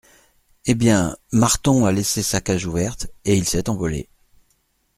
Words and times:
Eh 0.65 0.73
bien, 0.73 1.15
Marton 1.31 1.85
a 1.85 1.91
laissé 1.91 2.23
sa 2.23 2.41
cage 2.41 2.65
ouverte 2.65 3.05
et 3.23 3.37
il 3.37 3.47
s’est 3.47 3.69
envolé! 3.69 4.09